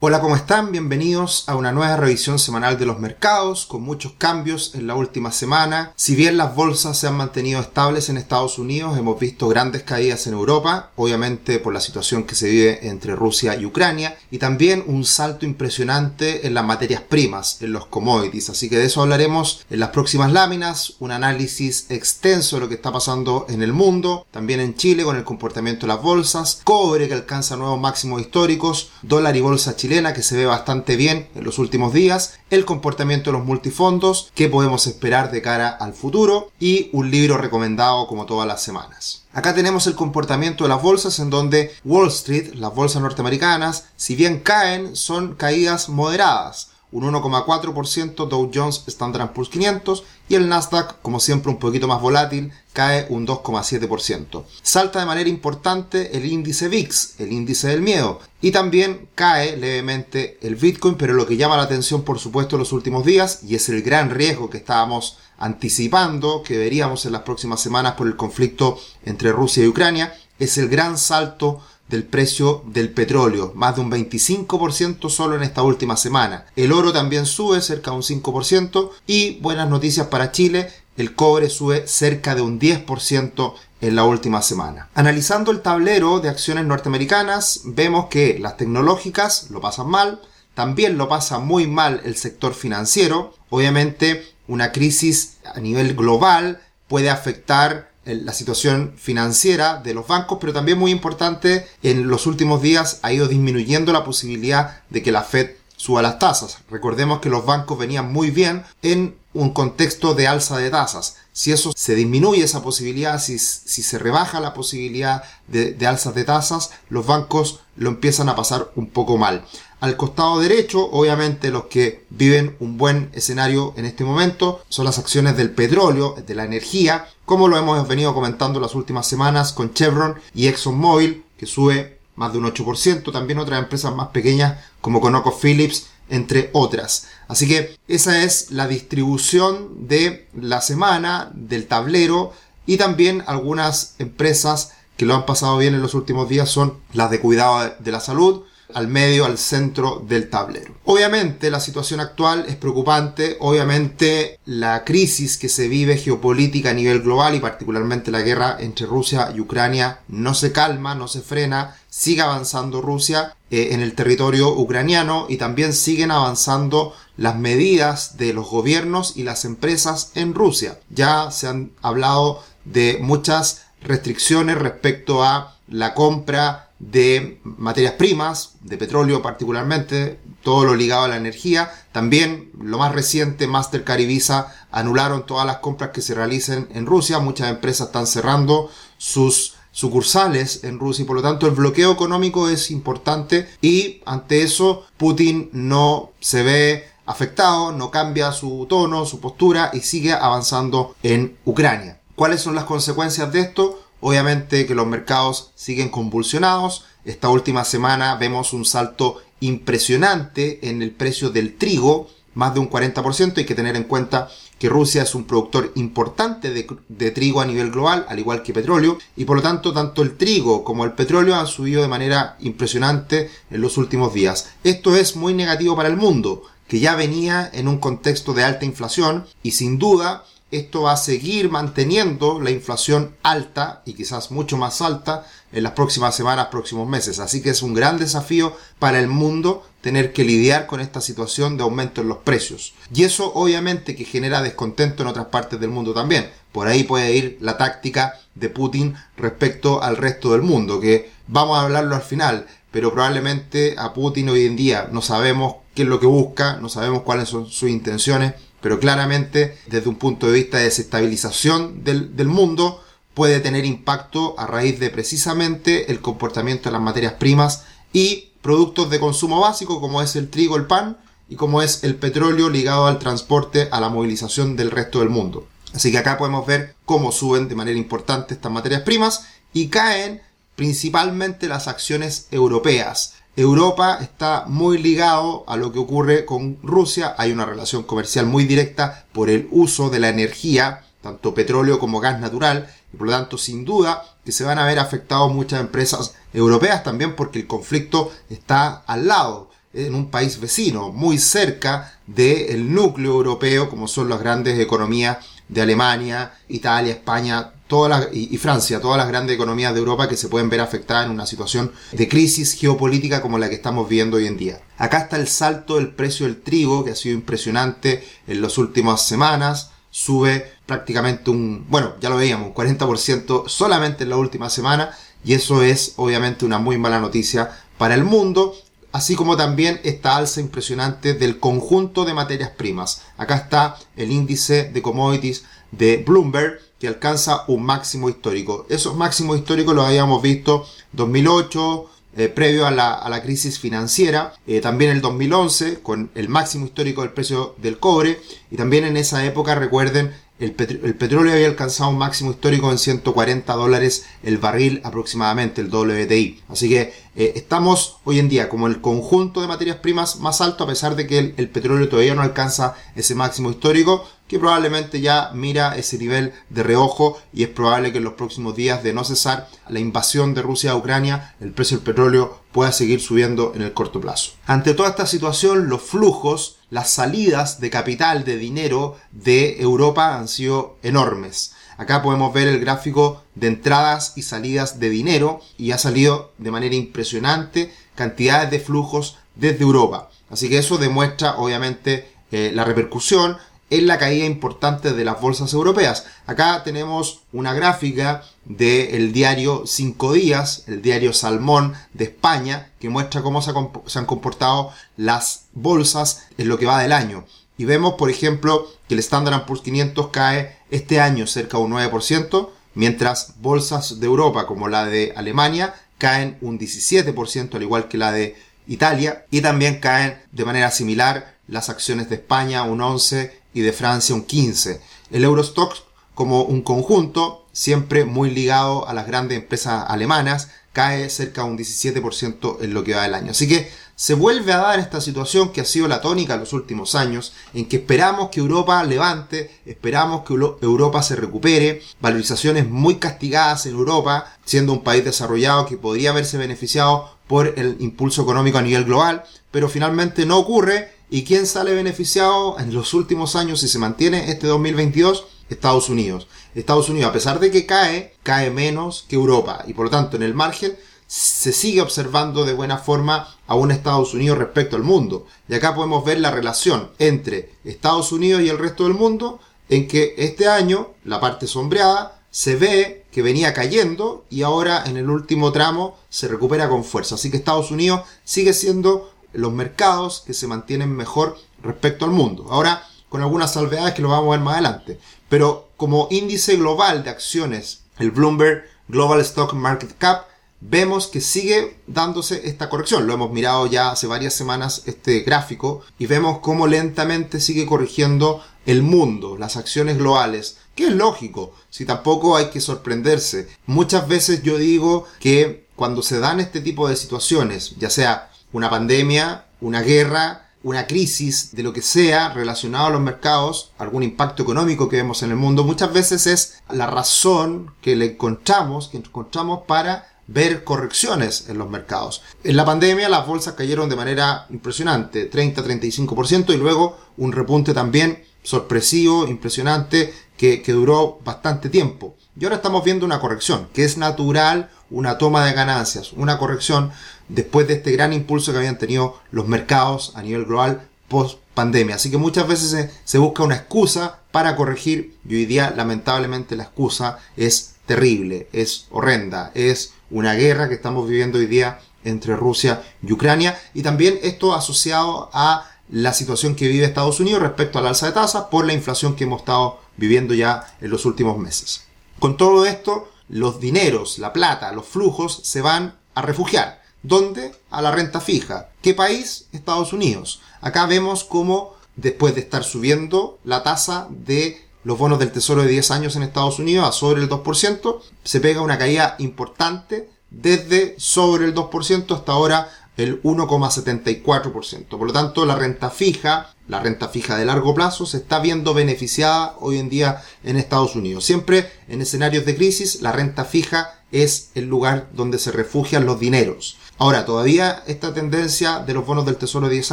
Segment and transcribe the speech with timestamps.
[0.00, 0.70] Hola, ¿cómo están?
[0.70, 5.32] Bienvenidos a una nueva revisión semanal de los mercados, con muchos cambios en la última
[5.32, 5.92] semana.
[5.96, 10.28] Si bien las bolsas se han mantenido estables en Estados Unidos, hemos visto grandes caídas
[10.28, 14.84] en Europa, obviamente por la situación que se vive entre Rusia y Ucrania, y también
[14.86, 18.50] un salto impresionante en las materias primas, en los commodities.
[18.50, 22.76] Así que de eso hablaremos en las próximas láminas, un análisis extenso de lo que
[22.76, 27.08] está pasando en el mundo, también en Chile con el comportamiento de las bolsas, cobre
[27.08, 31.44] que alcanza nuevos máximos históricos, dólar y bolsa chilena que se ve bastante bien en
[31.44, 36.50] los últimos días, el comportamiento de los multifondos, qué podemos esperar de cara al futuro
[36.60, 39.24] y un libro recomendado como todas las semanas.
[39.32, 44.14] Acá tenemos el comportamiento de las bolsas en donde Wall Street, las bolsas norteamericanas, si
[44.14, 51.00] bien caen, son caídas moderadas un 1,4% Dow Jones Standard Poor's 500 y el Nasdaq,
[51.02, 54.44] como siempre un poquito más volátil, cae un 2,7%.
[54.62, 60.38] Salta de manera importante el índice VIX, el índice del miedo, y también cae levemente
[60.42, 63.54] el Bitcoin, pero lo que llama la atención por supuesto en los últimos días, y
[63.54, 68.16] es el gran riesgo que estábamos anticipando, que veríamos en las próximas semanas por el
[68.16, 73.80] conflicto entre Rusia y Ucrania, es el gran salto del precio del petróleo, más de
[73.80, 76.46] un 25% solo en esta última semana.
[76.56, 81.48] El oro también sube cerca de un 5% y buenas noticias para Chile, el cobre
[81.48, 84.88] sube cerca de un 10% en la última semana.
[84.94, 90.20] Analizando el tablero de acciones norteamericanas, vemos que las tecnológicas lo pasan mal,
[90.54, 97.10] también lo pasa muy mal el sector financiero, obviamente una crisis a nivel global puede
[97.10, 103.00] afectar la situación financiera de los bancos, pero también muy importante, en los últimos días
[103.02, 106.58] ha ido disminuyendo la posibilidad de que la Fed suba las tasas.
[106.70, 111.16] Recordemos que los bancos venían muy bien en un contexto de alza de tasas.
[111.32, 116.24] Si eso se disminuye esa posibilidad, si, se rebaja la posibilidad de, de alzas de
[116.24, 119.44] tasas, los bancos lo empiezan a pasar un poco mal.
[119.80, 124.98] Al costado derecho, obviamente los que viven un buen escenario en este momento son las
[124.98, 129.72] acciones del petróleo, de la energía, como lo hemos venido comentando las últimas semanas con
[129.74, 135.00] Chevron y ExxonMobil, que sube más de un 8%, también otras empresas más pequeñas como
[135.00, 137.06] ConocoPhillips, entre otras.
[137.28, 142.32] Así que esa es la distribución de la semana, del tablero
[142.66, 147.10] y también algunas empresas que lo han pasado bien en los últimos días son las
[147.10, 148.42] de cuidado de la salud,
[148.74, 150.74] al medio, al centro del tablero.
[150.84, 157.00] Obviamente la situación actual es preocupante, obviamente la crisis que se vive geopolítica a nivel
[157.00, 161.76] global y particularmente la guerra entre Rusia y Ucrania no se calma, no se frena,
[161.88, 168.32] sigue avanzando Rusia eh, en el territorio ucraniano y también siguen avanzando las medidas de
[168.32, 170.78] los gobiernos y las empresas en Rusia.
[170.90, 178.76] Ya se han hablado de muchas restricciones respecto a la compra de materias primas, de
[178.76, 181.70] petróleo particularmente, todo lo ligado a la energía.
[181.92, 186.86] También, lo más reciente, Mastercard y Visa anularon todas las compras que se realicen en
[186.86, 187.18] Rusia.
[187.18, 192.48] Muchas empresas están cerrando sus sucursales en Rusia y por lo tanto el bloqueo económico
[192.48, 199.20] es importante y ante eso Putin no se ve afectado, no cambia su tono, su
[199.20, 202.00] postura y sigue avanzando en Ucrania.
[202.16, 203.80] ¿Cuáles son las consecuencias de esto?
[204.00, 206.84] Obviamente que los mercados siguen convulsionados.
[207.04, 212.70] Esta última semana vemos un salto impresionante en el precio del trigo, más de un
[212.70, 213.38] 40%.
[213.38, 214.28] Hay que tener en cuenta
[214.58, 218.98] que Rusia es un productor importante de, trigo a nivel global, al igual que petróleo,
[219.16, 223.30] y por lo tanto tanto el trigo como el petróleo han subido de manera impresionante
[223.50, 224.50] en los últimos días.
[224.64, 228.64] Esto es muy negativo para el mundo, que ya venía en un contexto de alta
[228.64, 234.56] inflación y sin duda esto va a seguir manteniendo la inflación alta y quizás mucho
[234.56, 237.18] más alta en las próximas semanas, próximos meses.
[237.18, 241.56] Así que es un gran desafío para el mundo tener que lidiar con esta situación
[241.56, 242.74] de aumento en los precios.
[242.92, 246.30] Y eso obviamente que genera descontento en otras partes del mundo también.
[246.52, 251.58] Por ahí puede ir la táctica de Putin respecto al resto del mundo, que vamos
[251.58, 255.88] a hablarlo al final, pero probablemente a Putin hoy en día no sabemos qué es
[255.88, 260.34] lo que busca, no sabemos cuáles son sus intenciones, pero claramente desde un punto de
[260.34, 262.82] vista de desestabilización del, del mundo
[263.14, 268.90] puede tener impacto a raíz de precisamente el comportamiento de las materias primas y productos
[268.90, 272.86] de consumo básico como es el trigo, el pan y como es el petróleo ligado
[272.86, 275.46] al transporte, a la movilización del resto del mundo.
[275.74, 280.22] Así que acá podemos ver cómo suben de manera importante estas materias primas y caen
[280.56, 283.14] principalmente las acciones europeas.
[283.40, 287.14] Europa está muy ligado a lo que ocurre con Rusia.
[287.18, 292.00] Hay una relación comercial muy directa por el uso de la energía, tanto petróleo como
[292.00, 295.60] gas natural, y por lo tanto, sin duda, que se van a ver afectados muchas
[295.60, 299.50] empresas europeas también porque el conflicto está al lado.
[299.72, 305.60] en un país vecino, muy cerca del núcleo europeo, como son las grandes economías de
[305.60, 310.50] Alemania, Italia, España, todas y, Francia, todas las grandes economías de Europa que se pueden
[310.50, 314.36] ver afectadas en una situación de crisis geopolítica como la que estamos viendo hoy en
[314.36, 314.60] día.
[314.78, 319.06] Acá está el salto del precio del trigo, que ha sido impresionante en las últimas
[319.06, 324.90] semanas, sube prácticamente un, bueno, ya lo veíamos, un 40% solamente en la última semana,
[325.24, 328.54] y eso es obviamente una muy mala noticia para el mundo,
[328.92, 333.02] así como también esta alza impresionante del conjunto de materias primas.
[333.16, 338.66] Acá está el índice de commodities de Bloomberg, que alcanza un máximo histórico.
[338.68, 344.90] Esos máximos históricos los habíamos visto 2008, eh, previo a la, crisis financiera, eh, también
[344.90, 348.20] el 2011 con el máximo histórico del precio del cobre
[348.50, 353.52] y también en esa época recuerden el, petróleo había alcanzado un máximo histórico en 140
[353.54, 356.42] dólares el barril aproximadamente, el WTI.
[356.48, 360.62] Así que eh, estamos hoy en día como el conjunto de materias primas más alto
[360.62, 365.32] a pesar de que el, petróleo todavía no alcanza ese máximo histórico que probablemente ya
[365.34, 369.02] mira ese nivel de reojo y es probable que en los próximos días de no
[369.02, 373.62] cesar la invasión de Rusia a Ucrania el precio del petróleo pueda seguir subiendo en
[373.62, 374.34] el corto plazo.
[374.46, 380.28] Ante toda esta situación los flujos las salidas de capital, de dinero de Europa han
[380.28, 381.54] sido enormes.
[381.78, 386.50] Acá podemos ver el gráfico de entradas y salidas de dinero y ha salido de
[386.50, 390.10] manera impresionante cantidades de flujos desde Europa.
[390.30, 393.38] Así que eso demuestra obviamente eh, la repercusión
[393.70, 396.06] en la caída importante de las bolsas europeas.
[396.26, 403.22] Acá tenemos una gráfica del diario 5 días, el diario Salmón de España, que muestra
[403.22, 403.52] cómo se,
[403.98, 407.26] han comportado las bolsas en lo que va del año.
[407.58, 411.72] Y vemos, por ejemplo, que el Standard Poor's 500 cae este año cerca de un
[411.72, 417.98] 9%, mientras bolsas de Europa como la de Alemania caen un 17%, al igual que
[417.98, 418.36] la de
[418.68, 423.72] Italia, y también caen de manera similar las acciones de España un 11% y de
[423.72, 424.78] Francia un 15%.
[425.10, 425.74] El Eurostock
[426.14, 431.58] como un conjunto, siempre muy ligado a las grandes empresas alemanas, cae cerca de un
[431.58, 433.32] 17% en lo que va del año.
[433.32, 436.52] Así que se vuelve a dar esta situación que ha sido la tónica en los
[436.52, 442.98] últimos años, en que esperamos que Europa levante, esperamos que Europa se recupere, valorizaciones muy
[443.00, 448.58] castigadas en Europa, siendo un país desarrollado que podría haberse beneficiado por el impulso económico
[448.58, 450.96] a nivel global, pero finalmente no ocurre.
[451.10, 455.26] ¿Y quién sale beneficiado en los últimos años si se mantiene este 2022?
[455.48, 456.26] Estados Unidos.
[456.54, 459.64] Estados Unidos, a pesar de que cae, cae menos que Europa.
[459.66, 463.70] Y por lo tanto, en el margen se sigue observando de buena forma a un
[463.70, 465.26] Estados Unidos respecto al mundo.
[465.48, 469.40] Y acá podemos ver la relación entre Estados Unidos y el resto del mundo,
[469.70, 474.98] en que este año, la parte sombreada, se ve que venía cayendo y ahora en
[474.98, 477.14] el último tramo se recupera con fuerza.
[477.14, 482.46] Así que Estados Unidos sigue siendo los mercados que se mantienen mejor respecto al mundo.
[482.50, 485.00] Ahora, con algunas salvedades que lo vamos a ver más adelante.
[485.28, 490.26] Pero como índice global de acciones, el Bloomberg Global Stock Market Cap,
[490.60, 493.06] vemos que sigue dándose esta corrección.
[493.06, 498.42] Lo hemos mirado ya hace varias semanas este gráfico y vemos cómo lentamente sigue corrigiendo
[498.66, 503.48] el mundo, las acciones globales, que es lógico, si tampoco hay que sorprenderse.
[503.66, 508.68] Muchas veces yo digo que cuando se dan este tipo de situaciones, ya sea una
[508.68, 514.42] pandemia, una guerra, una crisis de lo que sea relacionado a los mercados, algún impacto
[514.42, 518.98] económico que vemos en el mundo, muchas veces es la razón que le encontramos, que
[518.98, 522.20] encontramos para ver correcciones en los mercados.
[522.44, 528.22] En la pandemia las bolsas cayeron de manera impresionante, 30-35%, y luego un repunte también
[528.42, 532.14] sorpresivo, impresionante, que, que duró bastante tiempo.
[532.38, 536.92] Y ahora estamos viendo una corrección, que es natural, una toma de ganancias, una corrección
[537.28, 541.96] después de este gran impulso que habían tenido los mercados a nivel global post pandemia.
[541.96, 546.64] Así que muchas veces se, busca una excusa para corregir y hoy día lamentablemente la
[546.64, 552.82] excusa es terrible, es horrenda, es una guerra que estamos viviendo hoy día entre Rusia
[553.02, 557.86] y Ucrania y también esto asociado a la situación que vive Estados Unidos respecto al
[557.86, 561.82] alza de tasas por la inflación que hemos estado viviendo ya en los últimos meses.
[562.18, 566.82] Con todo esto, los dineros, la plata, los flujos se van a refugiar.
[567.02, 567.54] ¿Dónde?
[567.70, 568.70] A la renta fija.
[568.82, 569.46] ¿Qué país?
[569.52, 570.40] Estados Unidos.
[570.60, 575.68] Acá vemos cómo después de estar subiendo la tasa de los bonos del tesoro de
[575.68, 580.94] 10 años en Estados Unidos a sobre el 2%, se pega una caída importante desde
[580.98, 584.86] sobre el 2% hasta ahora el 1,74%.
[584.88, 588.74] Por lo tanto, la renta fija, la renta fija de largo plazo, se está viendo
[588.74, 591.24] beneficiada hoy en día en Estados Unidos.
[591.24, 596.18] Siempre en escenarios de crisis, la renta fija es el lugar donde se refugian los
[596.18, 596.76] dineros.
[596.98, 599.92] Ahora, todavía esta tendencia de los bonos del Tesoro de 10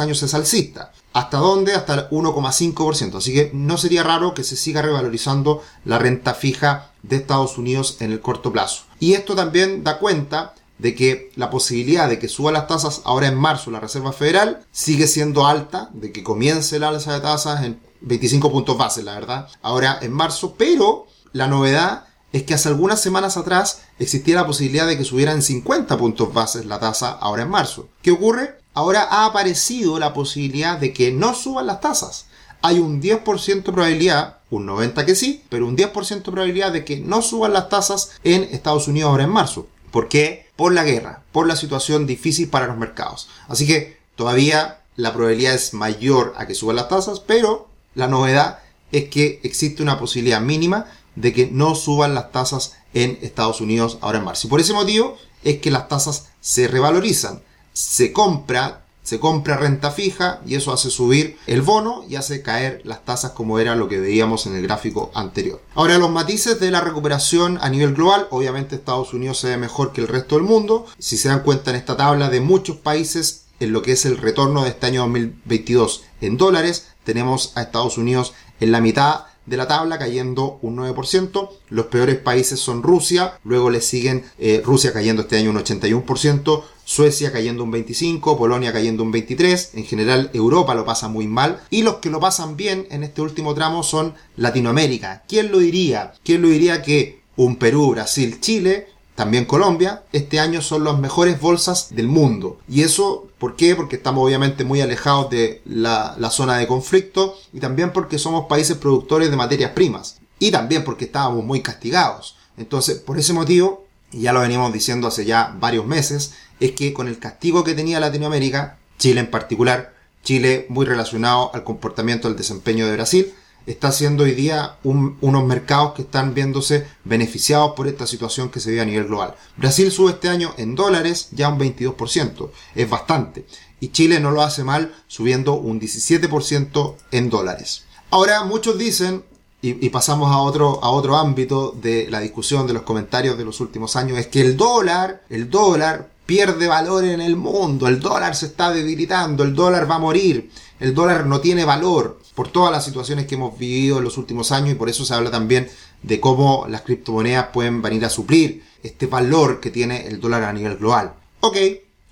[0.00, 0.92] años es alcista.
[1.12, 1.74] ¿Hasta dónde?
[1.74, 3.18] Hasta el 1,5%.
[3.18, 7.98] Así que no sería raro que se siga revalorizando la renta fija de Estados Unidos
[8.00, 8.82] en el corto plazo.
[8.98, 13.28] Y esto también da cuenta de que la posibilidad de que suba las tasas ahora
[13.28, 17.64] en marzo la Reserva Federal sigue siendo alta, de que comience la alza de tasas
[17.64, 22.68] en 25 puntos base, la verdad, ahora en marzo, pero la novedad es que hace
[22.68, 27.10] algunas semanas atrás existía la posibilidad de que subiera en 50 puntos bases la tasa
[27.10, 27.88] ahora en marzo.
[28.02, 28.58] ¿Qué ocurre?
[28.74, 32.26] Ahora ha aparecido la posibilidad de que no suban las tasas.
[32.60, 36.84] Hay un 10% de probabilidad, un 90% que sí, pero un 10% de probabilidad de
[36.84, 39.66] que no suban las tasas en Estados Unidos ahora en marzo.
[39.90, 40.45] ¿Por qué?
[40.56, 43.28] Por la guerra, por la situación difícil para los mercados.
[43.48, 48.60] Así que todavía la probabilidad es mayor a que suban las tasas, pero la novedad
[48.92, 53.98] es que existe una posibilidad mínima de que no suban las tasas en Estados Unidos
[54.00, 54.46] ahora en marzo.
[54.46, 57.42] Y por ese motivo es que las tasas se revalorizan.
[57.72, 62.80] Se compra, se compra renta fija y eso hace subir el bono y hace caer
[62.82, 65.62] las tasas como era lo que veíamos en el gráfico anterior.
[65.76, 69.92] Ahora los matices de la recuperación a nivel global, obviamente Estados Unidos se ve mejor
[69.92, 70.86] que el resto del mundo.
[70.98, 74.16] Si se dan cuenta en esta tabla de muchos países en lo que es el
[74.18, 79.56] retorno de este año 2022 en dólares, tenemos a Estados Unidos en la mitad de
[79.56, 81.50] la tabla cayendo un 9%.
[81.68, 86.64] Los peores países son Rusia, luego le siguen eh, Rusia cayendo este año un 81%,
[86.88, 91.60] Suecia cayendo un 25%, Polonia cayendo un 23%, en general Europa lo pasa muy mal
[91.68, 95.24] y los que lo pasan bien en este último tramo son Latinoamérica.
[95.26, 96.14] ¿Quién lo diría?
[96.22, 101.40] ¿Quién lo diría que un Perú, Brasil, Chile también Colombia, este año son las mejores
[101.40, 102.60] bolsas del mundo.
[102.68, 103.74] Y eso, ¿por qué?
[103.74, 108.46] Porque estamos obviamente muy alejados de la, la, zona de conflicto y también porque somos
[108.46, 110.18] países productores de materias primas.
[110.38, 112.36] Y también porque estábamos muy castigados.
[112.58, 116.92] Entonces, por ese motivo, y ya lo venimos diciendo hace ya varios meses, es que
[116.92, 122.36] con el castigo que tenía Latinoamérica, Chile en particular, Chile muy relacionado al comportamiento del
[122.36, 123.34] desempeño de Brasil,
[123.66, 128.70] está siendo hoy día unos mercados que están viéndose beneficiados por esta situación que se
[128.70, 129.34] ve a nivel global.
[129.56, 133.46] Brasil sube este año en dólares ya un 22%, es bastante.
[133.80, 137.84] Y Chile no lo hace mal subiendo un 17% en dólares.
[138.10, 139.24] Ahora muchos dicen,
[139.70, 143.60] y, pasamos a otro, a otro ámbito de la discusión de los comentarios de los
[143.60, 148.34] últimos años, es que el dólar, el dólar pierde valor en el mundo, el dólar
[148.34, 152.70] se está debilitando, el dólar va a morir, el dólar no tiene valor por todas
[152.70, 154.72] las situaciones que hemos vivido en los últimos años.
[154.72, 155.68] Y por eso se habla también
[156.02, 160.52] de cómo las criptomonedas pueden venir a suplir este valor que tiene el dólar a
[160.52, 161.14] nivel global.
[161.40, 161.56] Ok,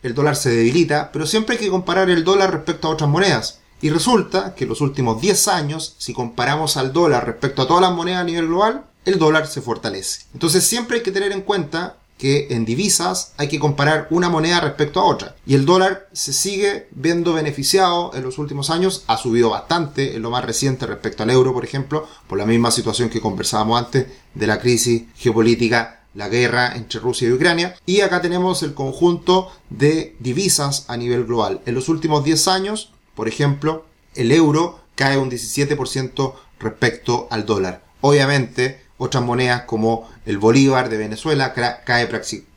[0.02, 3.60] el dólar se debilita, pero siempre hay que comparar el dólar respecto a otras monedas.
[3.84, 7.82] Y resulta que en los últimos 10 años, si comparamos al dólar respecto a todas
[7.82, 10.22] las monedas a nivel global, el dólar se fortalece.
[10.32, 14.62] Entonces siempre hay que tener en cuenta que en divisas hay que comparar una moneda
[14.62, 15.36] respecto a otra.
[15.44, 20.22] Y el dólar se sigue viendo beneficiado en los últimos años, ha subido bastante en
[20.22, 24.06] lo más reciente respecto al euro, por ejemplo, por la misma situación que conversábamos antes
[24.32, 27.76] de la crisis geopolítica la guerra entre Rusia y Ucrania.
[27.84, 31.60] Y acá tenemos el conjunto de divisas a nivel global.
[31.66, 37.82] En los últimos 10 años, por ejemplo, el euro cae un 17% respecto al dólar.
[38.00, 42.06] Obviamente, otras monedas como el bolívar de Venezuela cae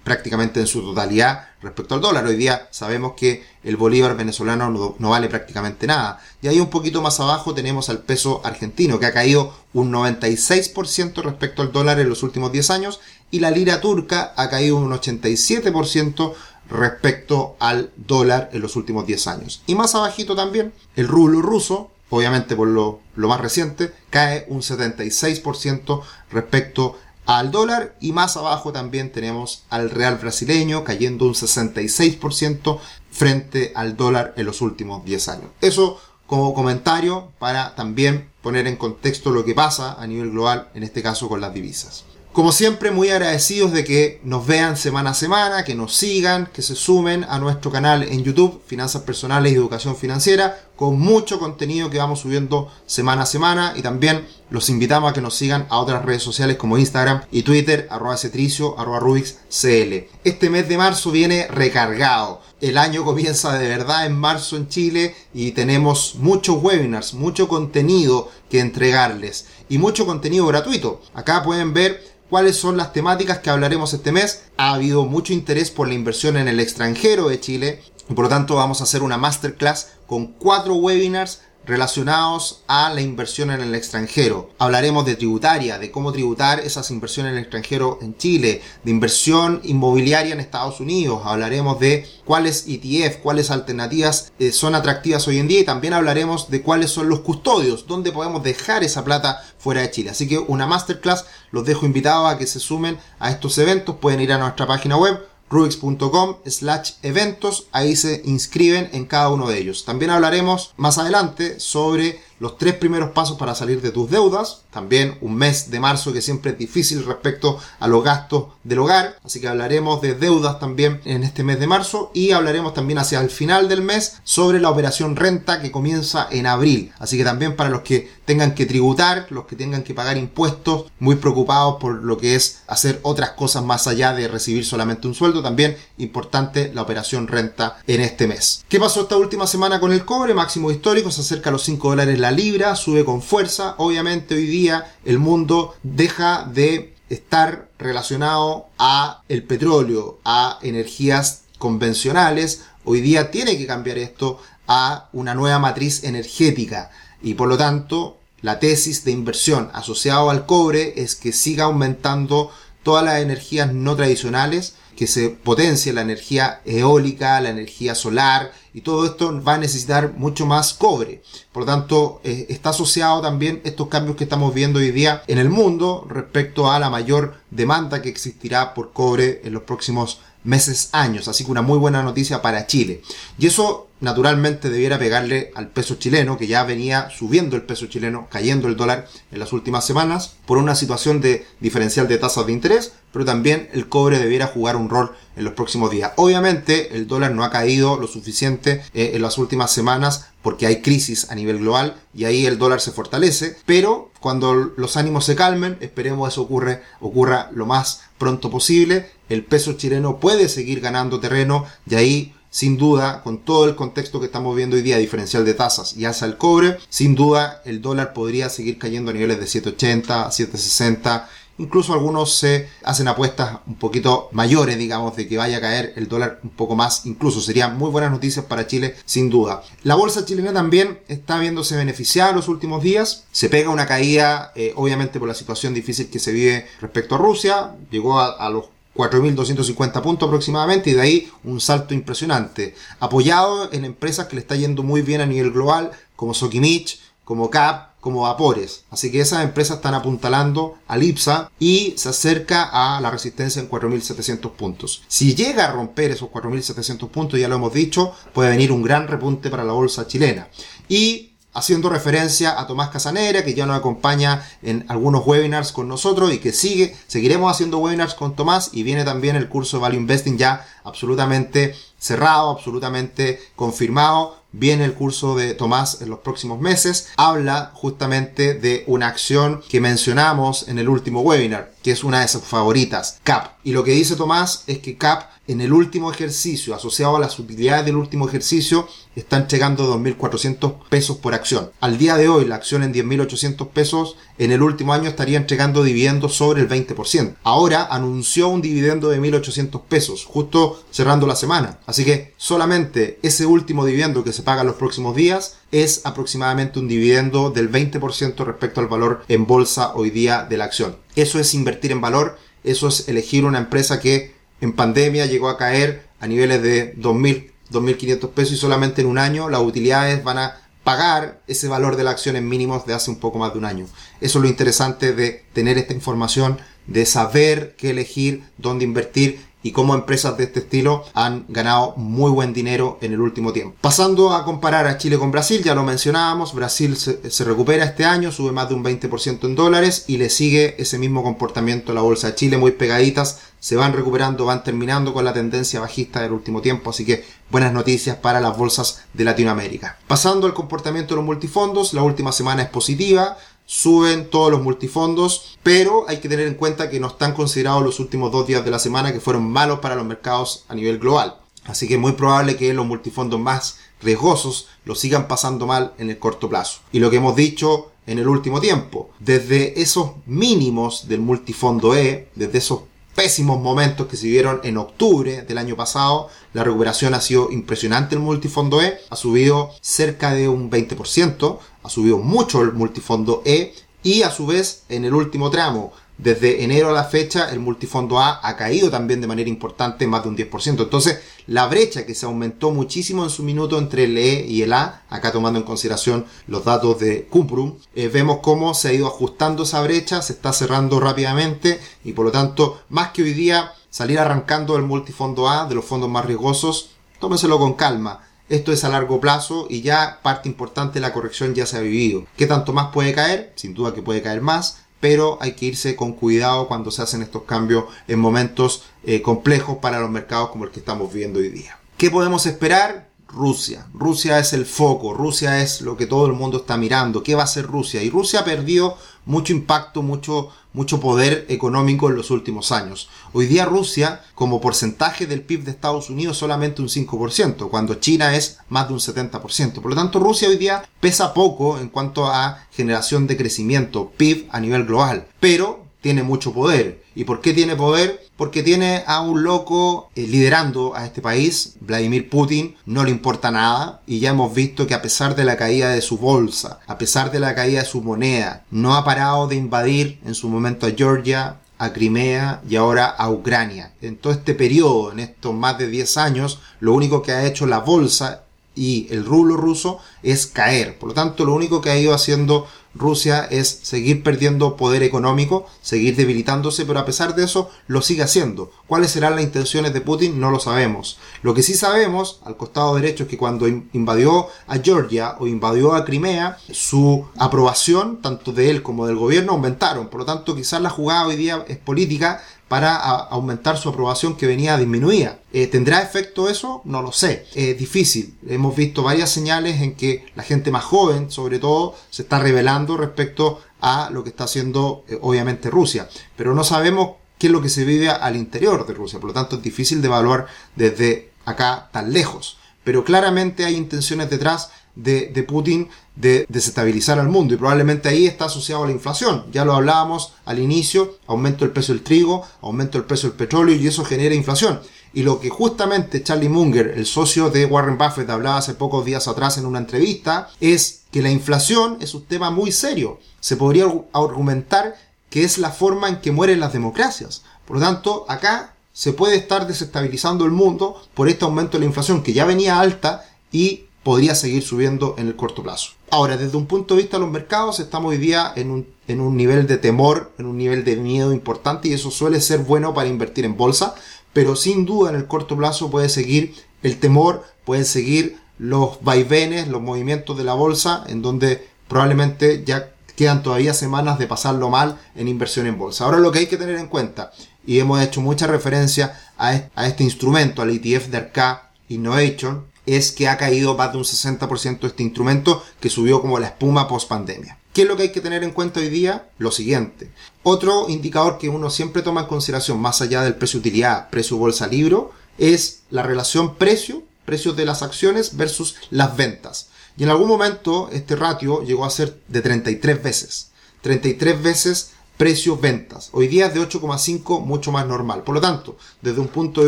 [0.04, 2.26] prácticamente en su totalidad respecto al dólar.
[2.26, 6.22] Hoy día sabemos que el bolívar venezolano no, vale prácticamente nada.
[6.42, 11.24] Y ahí un poquito más abajo tenemos al peso argentino que ha caído un 96%
[11.24, 13.00] respecto al dólar en los últimos 10 años
[13.32, 16.34] y la lira turca ha caído un 87%
[16.70, 19.62] respecto al dólar en los últimos 10 años.
[19.68, 26.02] Y más abajito también el rublo ruso obviamente por lo, más reciente, cae un 76%
[26.32, 32.80] respecto al dólar y más abajo también tenemos al real brasileño cayendo un 66%
[33.12, 35.50] frente al dólar en los últimos 10 años.
[35.60, 40.84] Eso como comentario para también poner en contexto lo que pasa a nivel global, en
[40.84, 42.06] este caso con las divisas.
[42.38, 46.62] Como siempre, muy agradecidos de que nos vean semana a semana, que nos sigan, que
[46.62, 51.90] se sumen a nuestro canal en YouTube, Finanzas Personales y Educación Financiera, con mucho contenido
[51.90, 55.80] que vamos subiendo semana a semana y también los invitamos a que nos sigan a
[55.80, 60.08] otras redes sociales como Instagram y Twitter, arroba cetricio, arroba Rubix CL.
[60.24, 62.44] Este mes de marzo viene recargado.
[62.60, 68.32] El año comienza de verdad en marzo en Chile y tenemos muchos webinars, mucho contenido
[68.50, 71.00] que entregarles y mucho contenido gratuito.
[71.14, 74.46] Acá pueden ver cuáles son las temáticas que hablaremos este mes.
[74.58, 78.30] Ha habido mucho interés por la inversión en el extranjero de Chile y por lo
[78.30, 83.76] tanto vamos a hacer una masterclass con cuatro webinars relacionados a la inversión en el
[83.76, 84.50] extranjero.
[84.58, 89.60] Hablaremos de tributaria, de cómo tributar esas inversiones en el extranjero en Chile, de inversión
[89.64, 91.22] inmobiliaria en Estados Unidos.
[91.26, 96.50] Hablaremos de cuáles ETF, cuáles alternativas eh, son atractivas hoy en día y también hablaremos
[96.50, 100.12] de cuáles son los custodios, dónde podemos dejar esa plata fuera de Chile.
[100.12, 103.98] Así que una masterclass, los dejo invitados a que se sumen a estos eventos.
[103.98, 105.20] Pueden ir a nuestra página web
[105.50, 109.86] rubix.com slash eventos, ahí se inscriben en cada uno de ellos.
[109.86, 115.18] También hablaremos más adelante sobre los tres primeros pasos para salir de tus deudas, también
[115.22, 119.42] un mes de marzo que siempre es difícil respecto a los gastos del hogar, así
[119.42, 122.12] que hablaremos de deudas también en este mes de marzo.
[122.14, 126.46] Y hablaremos también hacia el final del mes sobre la operación renta que comienza en
[126.46, 130.18] abril, así que también para los que tengan que tributar, los que tengan que pagar
[130.18, 135.08] impuestos, muy preocupados por lo que es hacer otras cosas más allá de recibir solamente
[135.08, 138.66] un sueldo, también importante la operación renta en este mes.
[138.68, 140.34] ¿Qué pasó esta última semana con el cobre?
[140.34, 143.76] Máximo histórico, se acerca a los 5 dólares la libra sube con fuerza.
[143.78, 152.64] Obviamente hoy día el mundo deja de estar relacionado a el petróleo, a energías convencionales.
[152.84, 156.92] Hoy día tiene que cambiar esto a una nueva matriz energética
[157.22, 162.52] y por lo tanto la tesis de inversión asociado al cobre es que siga aumentando
[162.84, 168.82] todas las energías no tradicionales que se potencie la energía eólica, la energía solar y
[168.82, 171.22] todo esto va a necesitar mucho más cobre.
[171.52, 175.38] Por lo tanto, eh, está asociado también estos cambios que estamos viendo hoy día en
[175.38, 180.90] el mundo respecto a la mayor demanda que existirá por cobre en los próximos meses,
[180.94, 181.28] años.
[181.28, 183.02] Así que una muy buena noticia para Chile.
[183.38, 188.28] Y eso naturalmente debiera pegarle al peso chileno, que ya venía subiendo el peso chileno,
[188.32, 192.54] cayendo el dólar en las últimas semanas, por una situación de diferencial de tasas de
[192.54, 196.12] interés, pero también el cobre debiera jugar un rol en los próximos días.
[196.18, 200.84] Obviamente el dólar no ha caído lo suficiente eh, en las últimas semanas porque hay
[200.84, 205.36] crisis a nivel global y ahí el dólar se fortalece, pero cuando los ánimos se
[205.36, 211.20] calmen, esperemos eso ocurre, ocurra lo más pronto posible, el peso chileno puede seguir ganando
[211.20, 215.44] terreno y ahí sin duda, con todo el contexto que estamos viendo hoy día, diferencial
[215.44, 219.40] de tasas y hacia el cobre, sin duda el dólar podría seguir cayendo a niveles
[219.40, 221.30] de 780, 760.
[221.60, 226.08] Incluso algunos se hacen apuestas un poquito mayores, digamos, de que vaya a caer el
[226.08, 227.06] dólar un poco más.
[227.06, 229.64] Incluso serían muy buenas noticias para Chile, sin duda.
[229.84, 233.26] La bolsa chilena también está viéndose beneficiada en los últimos días.
[233.32, 237.18] Se pega una caída, eh, obviamente por la situación difícil que se vive respecto a
[237.18, 237.72] Rusia.
[237.90, 238.66] Llegó a, a los
[238.98, 242.76] 4.250 puntos aproximadamente y de ahí un salto impresionante.
[243.00, 247.50] Apoyado en empresas que le está yendo muy bien a nivel global, como Sokimich, como
[247.50, 248.86] CAP, como Vapores.
[248.90, 253.70] Así que esas empresas están apuntalando al IPSA y se acerca a la resistencia en
[253.70, 255.04] 4.700 puntos.
[255.10, 259.10] Si llega a romper esos 4.700 puntos, ya lo hemos dicho, puede venir un gran
[259.10, 260.48] repunte para la bolsa chilena.
[260.88, 266.32] Y haciendo referencia a Tomás Casanera, que ya nos acompaña en algunos webinars con nosotros
[266.32, 270.38] y que sigue, seguiremos haciendo webinars con Tomás y viene también el curso Value Investing
[270.38, 274.38] ya absolutamente cerrado, absolutamente confirmado.
[274.52, 277.10] Viene el curso de Tomás en los próximos meses.
[277.18, 282.28] Habla justamente de una acción que mencionamos en el último webinar, que es una de
[282.28, 283.58] sus favoritas, CAP.
[283.64, 287.40] Y lo que dice Tomás es que CAP en el último ejercicio, asociado a las
[287.40, 291.72] utilidades del último ejercicio, está entregando 2.400 pesos por acción.
[291.80, 295.84] Al día de hoy, la acción en 10.800 pesos, en el último año estaría entregando
[295.84, 297.36] dividendos sobre el 20%.
[297.44, 301.80] Ahora anunció un dividendo de 1.800 pesos, justo cerrando la semana.
[301.86, 306.78] Así que solamente ese último dividendo que se paga en los próximos días es aproximadamente
[306.78, 310.96] un dividendo del 20% respecto al valor en bolsa hoy día de la acción.
[311.16, 315.58] Eso es invertir en valor, eso es elegir una empresa que en pandemia llegó a
[315.58, 320.38] caer a niveles de 2.000, 2.500 pesos y solamente en un año las utilidades van
[320.38, 323.58] a pagar ese valor de la acción en mínimos de hace un poco más de
[323.58, 323.88] un año.
[324.22, 329.72] Eso es lo interesante de tener esta información, de saber qué elegir, dónde invertir y
[329.72, 333.76] cómo empresas de este estilo han ganado muy buen dinero en el último tiempo.
[333.82, 338.32] Pasando a comparar a Chile con Brasil, ya lo mencionábamos, Brasil se, recupera este año,
[338.32, 342.28] sube más de un 20% en dólares y le sigue ese mismo comportamiento la bolsa
[342.28, 346.62] de Chile, muy pegaditas, se van recuperando, van terminando con la tendencia bajista del último
[346.62, 349.98] tiempo, así que buenas noticias para las bolsas de Latinoamérica.
[350.08, 355.60] Pasando al comportamiento de los multifondos, la última semana es positiva, suben todos los multifondos,
[355.62, 358.72] pero hay que tener en cuenta que no están considerados los últimos dos días de
[358.72, 361.36] la semana que fueron malos para los mercados a nivel global.
[361.66, 366.10] Así que es muy probable que los multifondos más riesgosos lo sigan pasando mal en
[366.10, 366.80] el corto plazo.
[366.94, 372.30] Y lo que hemos dicho en el último tiempo, desde esos mínimos del multifondo E,
[372.36, 372.82] desde esos
[373.18, 378.14] pésimos momentos que se vieron en octubre del año pasado, la recuperación ha sido impresionante
[378.14, 383.74] el multifondo E, ha subido cerca de un 20%, ha subido mucho el multifondo E
[384.04, 388.20] y a su vez en el último tramo desde enero a la fecha, el multifondo
[388.20, 390.82] A ha caído también de manera importante, más de un 10%.
[390.82, 394.74] Entonces, la brecha que se aumentó muchísimo en su minuto entre el E y el
[394.74, 399.06] A, acá tomando en consideración los datos de Cumprum, eh, vemos cómo se ha ido
[399.06, 403.74] ajustando esa brecha, se está cerrando rápidamente y por lo tanto, más que hoy día
[403.92, 408.27] salir arrancando el multifondo A de los fondos más riesgosos, tómenselo con calma.
[408.50, 411.82] Esto es a largo plazo y ya parte importante de la corrección ya se ha
[411.82, 412.26] vivido.
[412.38, 413.54] ¿Qué tanto más puede caer?
[413.56, 417.22] Sin duda que puede caer más pero hay que irse con cuidado cuando se hacen
[417.22, 421.50] estos cambios en momentos eh, complejos para los mercados como el que estamos viviendo hoy
[421.50, 421.78] día.
[421.98, 423.08] ¿Qué podemos esperar?
[423.28, 423.86] Rusia.
[423.94, 427.24] Rusia es el foco, Rusia es lo que todo el mundo está mirando.
[427.24, 428.02] ¿Qué va a hacer Rusia?
[428.02, 433.10] Y Rusia perdió mucho impacto, mucho, mucho poder económico en los últimos años.
[433.34, 438.36] Hoy día Rusia, como porcentaje del PIB de Estados Unidos, solamente un 5%, cuando China
[438.36, 439.82] es más de un 70%.
[439.82, 444.50] Por lo tanto, Rusia hoy día pesa poco en cuanto a generación de crecimiento PIB
[444.52, 447.04] a nivel global, pero tiene mucho poder.
[447.16, 448.26] ¿Y por qué tiene poder?
[448.38, 453.52] Porque tiene a un loco eh, liderando a este país, Vladimir Putin, no le importa
[453.52, 456.98] nada y ya hemos visto que a pesar de la caída de su bolsa, a
[456.98, 460.88] pesar de la caída de su moneda, no ha parado de invadir en su momento
[460.88, 463.92] a Georgia, a Crimea y ahora a Ucrania.
[464.02, 467.66] En todo este periodo, en estos más de 10 años, lo único que ha hecho
[467.66, 468.44] la bolsa
[468.78, 470.98] y el rublo ruso es caer.
[470.98, 472.66] Por lo tanto, lo único que ha ido haciendo
[472.98, 478.24] Rusia es seguir perdiendo poder económico, seguir debilitándose, pero a pesar de eso lo sigue
[478.24, 478.72] haciendo.
[478.88, 480.40] ¿Cuáles serán las intenciones de Putin?
[480.40, 481.18] No lo sabemos.
[481.42, 485.94] Lo que sí sabemos, al costado derecho, es que cuando invadió a Georgia o invadió
[485.94, 490.08] a Crimea, su aprobación, tanto de él como del gobierno, aumentaron.
[490.08, 494.48] Por lo tanto, quizás la jugada hoy día es política para aumentar su aprobación que
[494.48, 495.40] venía disminuida.
[495.54, 496.82] Eh, ¿Tendrá efecto eso?
[496.84, 497.46] No lo sé.
[497.56, 498.38] Es difícil.
[498.48, 502.98] Hemos visto varias señales en que la gente más joven, sobre todo, se está revelando
[502.98, 506.10] respecto a lo que está haciendo eh, obviamente Rusia.
[506.36, 509.20] Pero no sabemos qué es lo que se vive al interior de Rusia.
[509.20, 512.58] Por lo tanto, es difícil de evaluar desde acá tan lejos.
[512.84, 518.46] Pero claramente hay intenciones detrás de, Putin de desestabilizar al mundo y probablemente ahí está
[518.46, 519.46] asociado a la inflación.
[519.52, 523.76] Ya lo hablábamos al inicio, aumento del precio del trigo, aumento del precio del petróleo
[523.76, 524.80] y eso genera inflación.
[525.14, 529.28] Y lo que justamente Charlie Munger, el socio de Warren Buffett, hablaba hace pocos días
[529.28, 533.20] atrás en una entrevista, es que la inflación es un tema muy serio.
[533.40, 534.96] Se podría argumentar
[535.30, 537.44] que es la forma en que mueren las democracias.
[537.66, 541.86] Por lo tanto, acá se puede estar desestabilizando el mundo por este aumento de la
[541.86, 545.92] inflación que ya venía alta y podría seguir subiendo en el corto plazo.
[546.12, 549.20] Ahora, desde un punto de vista de los mercados, estamos hoy día en un, en
[549.20, 552.94] un nivel de temor, en un nivel de miedo importante y eso suele ser bueno
[552.94, 553.96] para invertir en bolsa,
[554.32, 559.68] pero sin duda en el corto plazo puede seguir el temor, pueden seguir los vaivenes,
[559.68, 564.98] los movimientos de la bolsa, en donde probablemente ya quedan todavía semanas de pasarlo mal
[565.16, 566.06] en inversión en bolsa.
[566.06, 567.34] Ahora lo que hay que tener en cuenta,
[567.66, 569.54] y hemos hecho mucha referencia a,
[569.86, 574.88] este instrumento, al ETF de Arca Innovation, es que ha caído más de un 60%
[574.88, 577.60] este instrumento que subió como la espuma post pandemia.
[577.74, 579.30] ¿Qué es lo que hay que tener en cuenta hoy día?
[579.38, 580.10] Lo siguiente.
[580.42, 584.66] Otro indicador que uno siempre toma en consideración, más allá del precio utilidad, precio bolsa
[584.66, 589.68] libro, es la relación precio, precios de las acciones versus las ventas.
[589.98, 593.52] Y en algún momento este ratio llegó a ser de 33 veces.
[593.82, 596.10] 33 veces precio-ventas.
[596.14, 598.24] Hoy día es de 8,5, mucho más normal.
[598.24, 599.68] Por lo tanto, desde un punto de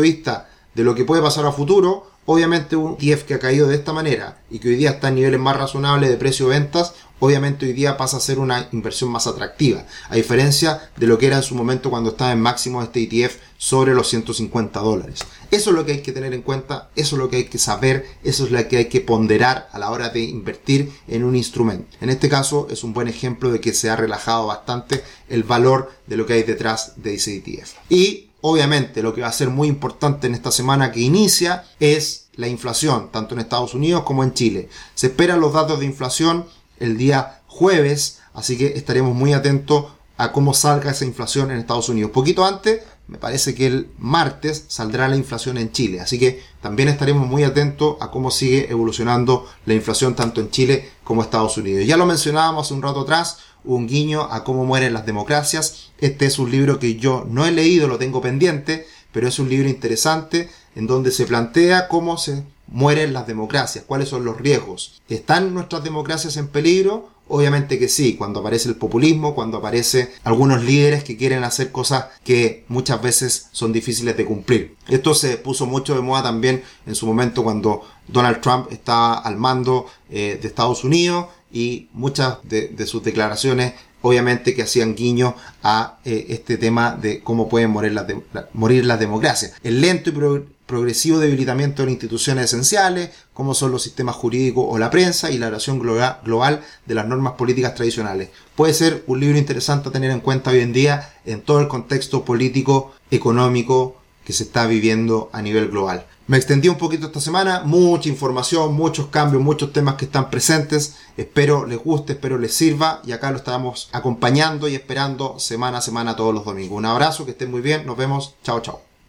[0.00, 3.74] vista de lo que puede pasar a futuro, Obviamente un ETF que ha caído de
[3.74, 7.72] esta manera y que hoy día está en niveles más razonables de precio-ventas, obviamente hoy
[7.72, 11.42] día pasa a ser una inversión más atractiva, a diferencia de lo que era en
[11.42, 15.24] su momento cuando estaba en máximo este ETF sobre los 150 dólares.
[15.50, 17.58] Eso es lo que hay que tener en cuenta, eso es lo que hay que
[17.58, 21.34] saber, eso es lo que hay que ponderar a la hora de invertir en un
[21.34, 21.96] instrumento.
[22.00, 25.90] En este caso es un buen ejemplo de que se ha relajado bastante el valor
[26.06, 27.72] de lo que hay detrás de ese ETF.
[27.88, 32.28] Y Obviamente lo que va a ser muy importante en esta semana que inicia es
[32.36, 34.68] la inflación, tanto en Estados Unidos como en Chile.
[34.94, 36.46] Se esperan los datos de inflación
[36.78, 41.88] el día jueves, así que estaremos muy atentos a cómo salga esa inflación en Estados
[41.88, 42.10] Unidos.
[42.10, 46.88] Poquito antes, me parece que el martes saldrá la inflación en Chile, así que también
[46.88, 51.56] estaremos muy atentos a cómo sigue evolucionando la inflación tanto en Chile como en Estados
[51.56, 51.86] Unidos.
[51.86, 55.90] Ya lo mencionábamos hace un rato atrás, un guiño a cómo mueren las democracias.
[55.98, 59.48] Este es un libro que yo no he leído, lo tengo pendiente, pero es un
[59.48, 65.02] libro interesante en donde se plantea cómo se mueren las democracias, cuáles son los riesgos.
[65.08, 67.10] ¿Están nuestras democracias en peligro?
[67.32, 72.06] Obviamente que sí, cuando aparece el populismo, cuando aparece algunos líderes que quieren hacer cosas
[72.24, 74.76] que muchas veces son difíciles de cumplir.
[74.88, 79.36] Esto se puso mucho de moda también en su momento cuando Donald Trump estaba al
[79.36, 85.98] mando eh, de Estados Unidos y muchas de, sus declaraciones obviamente que hacían guiño a
[86.04, 88.06] eh, este tema de cómo pueden morir las,
[88.54, 89.52] morir las democracias.
[89.62, 94.88] El lento y progresivo debilitamiento de instituciones esenciales, como son los sistemas jurídicos o la
[94.88, 98.30] prensa, y la erosión global de las normas políticas tradicionales.
[98.54, 101.68] Puede ser un libro interesante a tener en cuenta hoy en día en todo el
[101.68, 106.06] contexto político, económico que se está viviendo a nivel global.
[106.30, 110.94] Me extendí un poquito esta semana, mucha información, muchos cambios, muchos temas que están presentes.
[111.16, 115.82] Espero les guste, espero les sirva y acá lo estamos acompañando y esperando semana a
[115.82, 116.78] semana todos los domingos.
[116.78, 118.89] Un abrazo, que estén muy bien, nos vemos, chao chao.